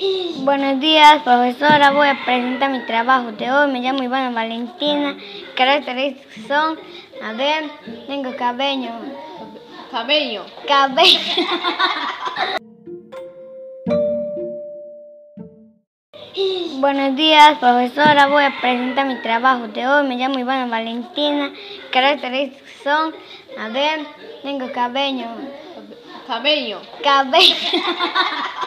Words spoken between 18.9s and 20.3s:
mi trabajo de hoy. Me